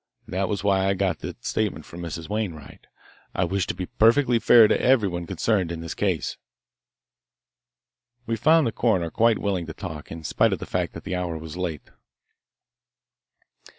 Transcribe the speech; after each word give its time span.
That 0.27 0.49
was 0.49 0.63
why 0.63 0.87
I 0.87 0.95
got 0.95 1.19
that 1.19 1.45
statement 1.45 1.85
from 1.85 1.99
Mrs. 2.01 2.27
Wainwright. 2.27 2.87
I 3.35 3.43
wish 3.45 3.67
to 3.67 3.75
be 3.75 3.85
perfectly 3.85 4.39
fair 4.39 4.67
to 4.67 4.81
everyone 4.81 5.27
concerned 5.27 5.71
in 5.71 5.81
this 5.81 5.93
case." 5.93 6.37
We 8.25 8.35
found 8.35 8.65
the 8.65 8.71
coroner 8.71 9.11
quite 9.11 9.37
willing 9.37 9.67
to 9.67 9.73
talk, 9.75 10.11
in 10.11 10.23
spite 10.23 10.53
of 10.53 10.57
the 10.57 10.65
fact 10.65 10.93
that 10.93 11.03
the 11.03 11.13
hour 11.13 11.37
was 11.37 11.55
late. 11.55 11.91